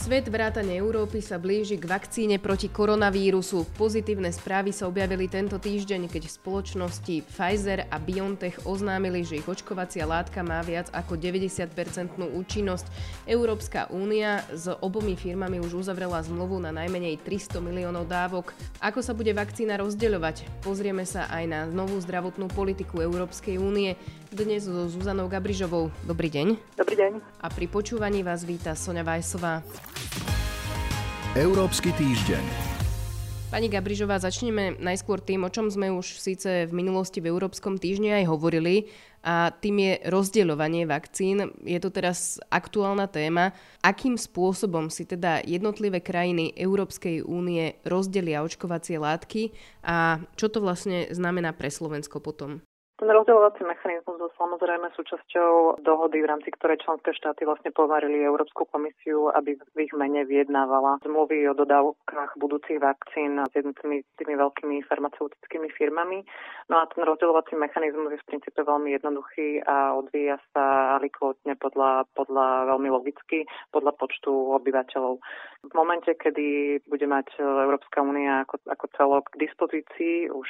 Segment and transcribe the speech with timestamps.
[0.00, 3.68] Svet vrátane Európy sa blíži k vakcíne proti koronavírusu.
[3.76, 10.08] Pozitívne správy sa objavili tento týždeň, keď spoločnosti Pfizer a BioNTech oznámili, že ich očkovacia
[10.08, 12.88] látka má viac ako 90-percentnú účinnosť.
[13.28, 18.56] Európska únia s obomi firmami už uzavrela zmluvu na najmenej 300 miliónov dávok.
[18.80, 20.64] Ako sa bude vakcína rozdeľovať?
[20.64, 24.00] Pozrieme sa aj na novú zdravotnú politiku Európskej únie.
[24.32, 25.92] Dnes so Zuzanou Gabrižovou.
[26.08, 26.56] Dobrý deň.
[26.80, 27.12] Dobrý deň.
[27.44, 29.60] A pri počúvaní vás víta Sonja Vajsová.
[31.38, 32.42] Európsky týždeň.
[33.54, 38.18] Pani Gabrižová, začneme najskôr tým, o čom sme už síce v minulosti v Európskom týždni
[38.18, 38.90] aj hovorili,
[39.22, 41.54] a tým je rozdeľovanie vakcín.
[41.62, 43.54] Je to teraz aktuálna téma.
[43.78, 49.54] Akým spôsobom si teda jednotlivé krajiny Európskej únie rozdelia očkovacie látky
[49.86, 52.58] a čo to vlastne znamená pre Slovensko potom?
[53.00, 58.68] Ten rozdeľovací mechanizmus bol samozrejme súčasťou dohody, v rámci ktorej členské štáty vlastne povarili Európsku
[58.68, 64.84] komisiu, aby v ich mene vyjednávala zmluvy o dodávkach budúcich vakcín s jednotými tými veľkými
[64.84, 66.28] farmaceutickými firmami.
[66.68, 72.04] No a ten rozdeľovací mechanizmus je v princípe veľmi jednoduchý a odvíja sa alikvotne podľa,
[72.12, 75.24] podľa veľmi logicky, podľa počtu obyvateľov.
[75.64, 80.48] V momente, kedy bude mať Európska únia ako, ako celok k dispozícii už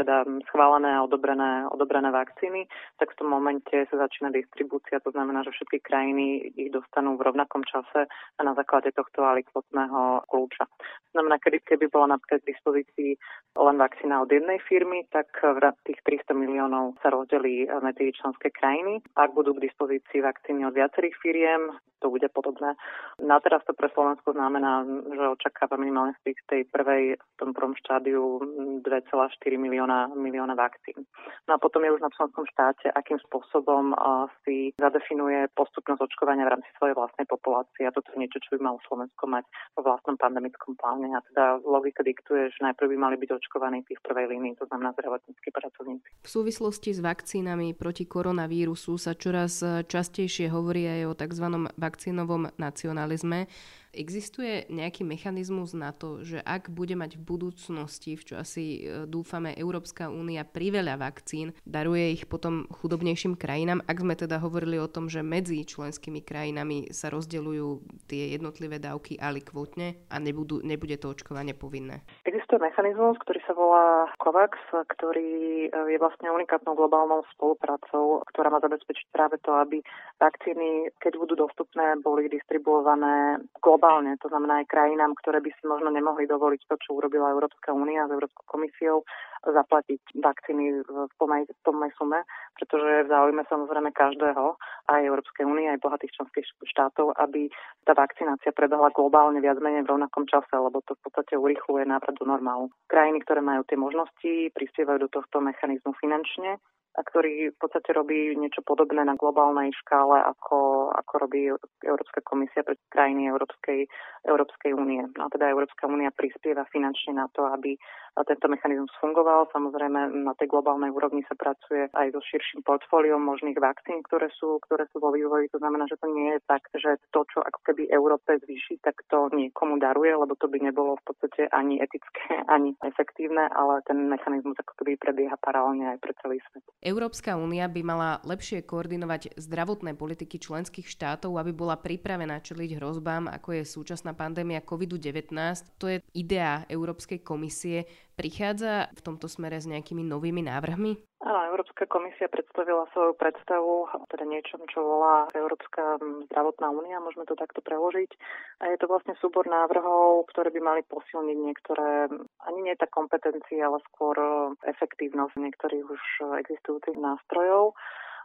[0.00, 2.70] teda schválené a odobrené, odobrené odobrané vakcíny,
[3.02, 7.26] tak v tom momente sa začína distribúcia, to znamená, že všetky krajiny ich dostanú v
[7.26, 10.70] rovnakom čase a na základe tohto alikvotného kľúča.
[11.10, 13.18] Znamená, kedy, keby bola napríklad k dispozícii
[13.58, 15.34] len vakcína od jednej firmy, tak
[15.82, 19.02] tých 300 miliónov sa rozdelí medzi členské krajiny.
[19.18, 22.78] Ak budú k dispozícii vakcíny od viacerých firiem, to bude podobné.
[23.18, 27.74] Na teraz to pre Slovensko znamená, že očakáva minimálne z tej prvej, v tom prvom
[27.76, 28.40] štádiu
[28.84, 29.20] 2,4
[29.56, 31.04] milióna, milióna vakcín.
[31.48, 33.96] No a potom potom je už na členskom štáte, akým spôsobom
[34.44, 37.88] si zadefinuje postupnosť očkovania v rámci svojej vlastnej populácie.
[37.88, 39.48] A toto je niečo, čo by malo Slovensko mať
[39.80, 41.08] vo vlastnom pandemickom pláne.
[41.08, 44.68] A teda logika diktuje, že najprv by mali byť očkovaní tí v prvej línii, to
[44.68, 46.04] znamená zdravotníckí pracovníci.
[46.20, 51.46] V súvislosti s vakcínami proti koronavírusu sa čoraz častejšie hovorí aj o tzv.
[51.90, 53.50] Vakcínovom nacionalizme.
[53.90, 59.02] Existuje nejaký mechanizmus na to, že ak bude mať v budúcnosti, v čo asi e,
[59.10, 64.86] dúfame Európska únia priveľa vakcín, daruje ich potom chudobnejším krajinám, ak sme teda hovorili o
[64.86, 67.68] tom, že medzi členskými krajinami sa rozdeľujú
[68.06, 72.06] tie jednotlivé dávky alikvotne a nebudú, nebude to očkovanie povinné.
[72.22, 74.54] Existuje mechanizmus, ktorý sa volá COVAX,
[74.94, 79.82] ktorý e, je vlastne unikátnou globálnou spoluprácou, ktorá má zabezpečiť práve to, aby
[80.22, 85.90] vakcíny, keď budú dostupné, boli distribuované globálne to znamená aj krajinám, ktoré by si možno
[85.90, 89.02] nemohli dovoliť to, čo urobila Európska únia s Európskou komisiou,
[89.40, 92.20] zaplatiť vakcíny v plnej, plnej sume,
[92.60, 94.60] pretože v záujme samozrejme každého,
[94.92, 97.48] aj Európskej únie, aj bohatých členských štátov, aby
[97.88, 102.12] tá vakcinácia prebehla globálne viac menej v rovnakom čase, lebo to v podstate urychluje návrat
[102.20, 102.68] do normálu.
[102.92, 106.60] Krajiny, ktoré majú tie možnosti, prispievajú do tohto mechanizmu finančne
[106.98, 111.46] a ktorý v podstate robí niečo podobné na globálnej škále, ako, ako robí
[111.86, 113.86] Európska komisia pre krajiny Európskej,
[114.26, 115.06] Európskej únie.
[115.06, 117.78] A teda Európska únia prispieva finančne na to, aby
[118.26, 119.48] tento mechanizmus fungoval.
[119.54, 124.58] Samozrejme, na tej globálnej úrovni sa pracuje aj so širším portfóliom možných vakcín, ktoré sú,
[124.66, 125.48] ktoré sú vo vývoji.
[125.54, 128.98] To znamená, že to nie je tak, že to, čo ako keby Európe zvýši, tak
[129.08, 134.10] to niekomu daruje, lebo to by nebolo v podstate ani etické, ani efektívne, ale ten
[134.10, 136.64] mechanizmus ako keby prebieha paralelne aj pre celý svet.
[136.90, 143.30] Európska únia by mala lepšie koordinovať zdravotné politiky členských štátov, aby bola pripravená čeliť hrozbám,
[143.30, 145.30] ako je súčasná pandémia COVID-19.
[145.78, 147.86] To je idea Európskej komisie.
[148.18, 151.09] Prichádza v tomto smere s nejakými novými návrhmi?
[151.30, 155.94] Áno, Európska komisia predstavila svoju predstavu, teda niečom, čo volá Európska
[156.26, 158.10] zdravotná únia, môžeme to takto preložiť.
[158.58, 162.10] A je to vlastne súbor návrhov, ktoré by mali posilniť niektoré,
[162.50, 164.18] ani nie tá kompetencia, ale skôr
[164.66, 166.02] efektívnosť niektorých už
[166.42, 167.78] existujúcich nástrojov.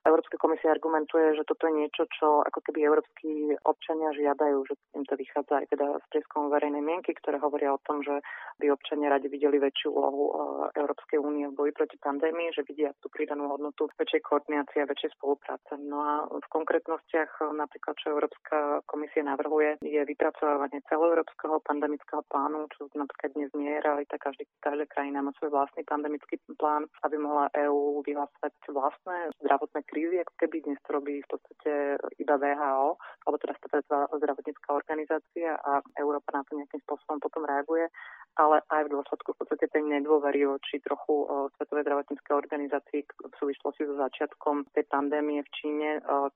[0.06, 5.02] Európska komisia argumentuje, že toto je niečo, čo ako keby európsky občania žiadajú, že im
[5.10, 8.22] to vychádza aj teda z prieskumu verejnej mienky, ktoré hovoria o tom, že
[8.62, 10.34] by občania radi videli väčšiu úlohu e,
[10.78, 15.18] Európskej únie v boji proti pandémii, že vidia tú pridanú hodnotu väčšej koordinácie a väčšej
[15.18, 15.74] spolupráce.
[15.82, 22.70] No a v konkrétnostiach e, napríklad, čo Európska komisia navrhuje, je vypracovanie celoeurópskeho pandemického plánu,
[22.78, 24.22] čo napríklad dnes nie je realita.
[24.22, 30.20] Každý, každá krajina má svoj vlastný pandemický plán, aby mohla EÚ vyhlásať vlastné zdravotné krízy,
[30.20, 35.80] ako keby dnes to robí v podstate iba VHO, alebo teda Svetová zdravotnícká organizácia a
[35.96, 37.88] Európa na to nejakým spôsobom potom reaguje.
[38.36, 41.24] ale aj v dôsledku v podstate tej nedôvery voči trochu
[41.56, 45.90] Svetovej zdravotníckej organizácii v súvislosti so začiatkom tej pandémie v Číne,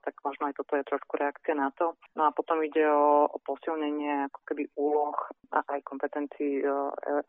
[0.07, 1.99] tak možno aj toto je trošku reakcia na to.
[2.15, 5.17] No a potom ide o, posilnenie ako keby úloh
[5.51, 6.71] a aj kompetencií e,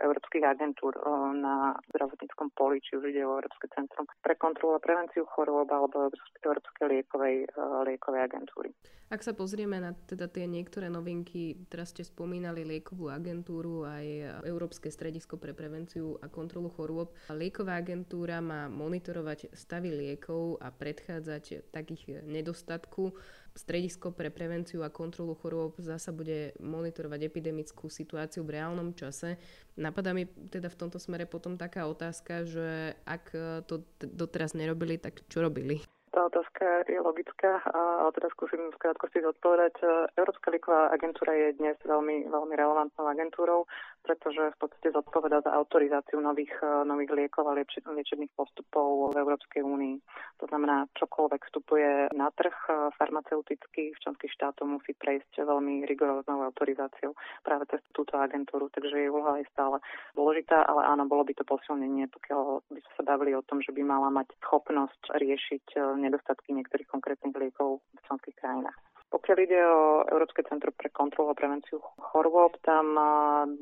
[0.06, 0.94] európskych agentúr
[1.34, 6.14] na zdravotníckom poli, či už ide o Európske centrum pre kontrolu a prevenciu chorôb alebo
[6.40, 7.52] Európskej liekovej,
[7.84, 8.72] liekovej agentúry.
[9.10, 14.86] Ak sa pozrieme na teda tie niektoré novinky, teraz ste spomínali liekovú agentúru aj Európske
[14.86, 17.10] stredisko pre prevenciu a kontrolu chorôb.
[17.34, 23.12] Lieková agentúra má monitorovať stavy liekov a predchádzať takých nedostatku.
[23.50, 29.42] Stredisko pre prevenciu a kontrolu chorôb zasa bude monitorovať epidemickú situáciu v reálnom čase.
[29.74, 33.34] Napadá mi teda v tomto smere potom taká otázka, že ak
[33.66, 35.82] to doteraz nerobili, tak čo robili?
[36.30, 39.80] Tá otázka je logická a teda skúsim v krátkosti zodpovedať.
[40.16, 43.64] Európska lieková agentúra je dnes veľmi, veľmi relevantnou agentúrou,
[44.04, 46.52] pretože v podstate zodpoveda za autorizáciu nových,
[46.84, 49.96] nových liekov a lieči, liečebných postupov v Európskej únii.
[50.44, 52.56] To znamená, čokoľvek vstupuje na trh
[53.00, 59.08] farmaceutický v členských štátoch musí prejsť veľmi rigoróznou autorizáciou práve cez túto agentúru, takže jej
[59.08, 59.80] úloha je stále
[60.12, 63.72] dôležitá, ale áno, bolo by to posilnenie, pokiaľ by sme sa bavili o tom, že
[63.72, 68.89] by mala mať schopnosť riešiť nedostatky niektorých konkrétnych liekov v členských krajinách.
[69.10, 72.94] Pokiaľ ide o Európske centrum pre kontrolu a prevenciu chorôb, tam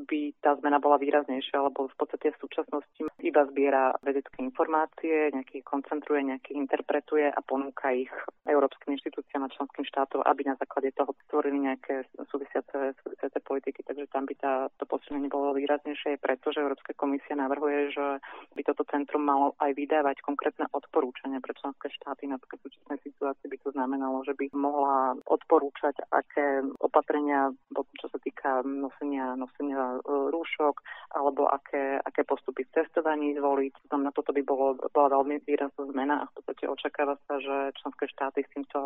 [0.05, 5.65] by tá zmena bola výraznejšia, lebo v podstate v súčasnosti iba zbiera vedecké informácie, nejaký
[5.65, 8.13] koncentruje, nejaký interpretuje a ponúka ich
[8.45, 13.81] európskym inštitúciám a členským štátom, aby na základe toho stvorili nejaké súvisiace, súvisiace politiky.
[13.89, 18.07] Takže tam by tá, to posilnenie bolo výraznejšie, pretože Európska komisia navrhuje, že
[18.53, 22.29] by toto centrum malo aj vydávať konkrétne odporúčania pre členské štáty.
[22.29, 27.55] Napríklad v súčasnej situácii by to znamenalo, že by mohla odporúčať, aké opatrenia,
[28.03, 30.83] čo sa týka nosenia, nosenia e, rúšok,
[31.15, 33.95] alebo aké, aké postupy v testovaní zvoliť.
[33.95, 38.05] Na toto by bolo, bola veľmi výrazná zmena a v podstate očakáva sa, že členské
[38.11, 38.79] štáty s týmto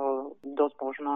[0.45, 1.13] dosť možno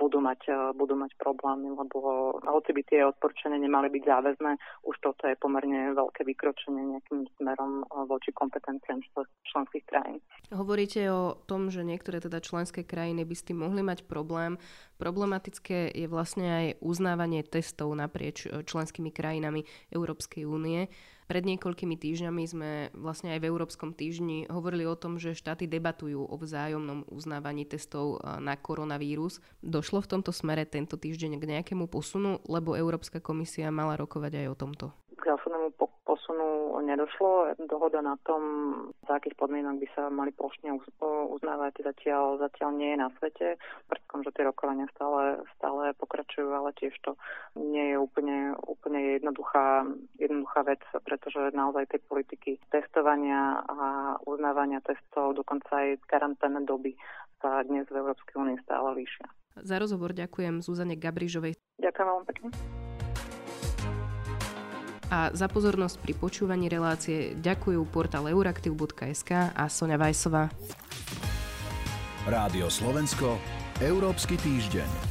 [0.00, 4.50] budú mať, e, budú mať problémy, lebo hoci by tie odporúčania nemali byť záväzné,
[4.86, 9.02] už toto je pomerne veľké vykročenie nejakým smerom e, voči kompetenciám
[9.44, 10.18] členských krajín.
[10.48, 14.56] Hovoríte o tom, že niektoré teda členské krajiny by s tým mohli mať problém.
[14.98, 19.62] Problematické je vlastne aj uznávanie testov naprieč e, členskými krajinami
[19.94, 20.90] Európskej únie.
[21.28, 26.24] Pred niekoľkými týždňami sme vlastne aj v Európskom týždni hovorili o tom, že štáty debatujú
[26.24, 29.38] o vzájomnom uznávaní testov e, na koronavírus.
[29.60, 34.46] Došlo v tomto smere tento týždeň k nejakému posunu, lebo Európska komisia mala rokovať aj
[34.50, 34.86] o tomto?
[35.18, 35.74] K zásadnému
[36.06, 37.58] posunu nedošlo.
[37.66, 38.42] Dohoda na tom,
[39.02, 40.78] za akých podmienok by sa mali plošne
[41.34, 43.46] uznávať, zatiaľ, zatiaľ nie je na svete.
[43.90, 47.18] Predkom, že tie rokovania stále, stále pokračujú, ale tiež to
[47.58, 49.90] nie je úplne, úplne jednoduchá,
[50.22, 53.76] jednoduchá vec, pretože naozaj tie politiky testovania a
[54.22, 56.94] uznávania testov, dokonca aj karanténne doby
[57.42, 59.26] sa dnes v Európskej únii stále líšia.
[59.58, 61.58] Za rozhovor ďakujem Zuzane Gabrižovej.
[61.82, 62.48] Ďakujem veľmi pekne
[65.08, 70.52] a za pozornosť pri počúvaní relácie ďakujú portál euraktiv.sk a Sonja Vajsová.
[72.28, 73.40] Rádio Slovensko,
[73.80, 75.07] Európsky týždeň.